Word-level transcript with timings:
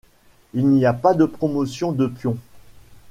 Il 0.55 0.67
n'y 0.69 0.83
a 0.87 0.93
pas 0.93 1.13
de 1.13 1.25
promotion 1.25 1.91
de 1.91 2.07
pion. 2.07 2.35